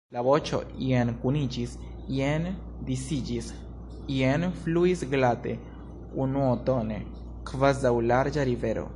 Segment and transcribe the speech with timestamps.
[0.15, 1.73] La voĉo jen kuniĝis,
[2.19, 2.47] jen
[2.87, 3.49] disiĝis,
[4.15, 5.53] jen fluis glate,
[6.25, 6.97] unutone,
[7.51, 8.87] kvazaŭ larĝa rivero.